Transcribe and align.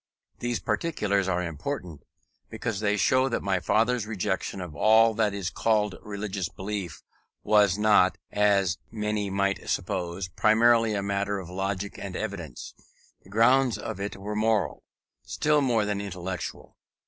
These 0.39 0.59
particulars 0.59 1.27
are 1.27 1.43
important, 1.43 2.01
because 2.49 2.79
they 2.79 2.97
show 2.97 3.29
that 3.29 3.43
my 3.43 3.59
father's 3.59 4.07
rejection 4.07 4.59
of 4.59 4.75
all 4.75 5.13
that 5.13 5.31
is 5.31 5.51
called 5.51 5.93
religious 6.01 6.49
belief, 6.49 7.03
was 7.43 7.77
not, 7.77 8.17
as 8.31 8.79
many 8.89 9.29
might 9.29 9.69
suppose, 9.69 10.27
primarily 10.27 10.95
a 10.95 11.03
matter 11.03 11.37
of 11.37 11.51
logic 11.51 11.99
and 11.99 12.15
evidence: 12.15 12.73
the 13.21 13.29
grounds 13.29 13.77
of 13.77 13.99
it 13.99 14.17
were 14.17 14.35
moral, 14.35 14.81
still 15.21 15.61
more 15.61 15.85
than 15.85 16.01
intellectual. 16.01 16.77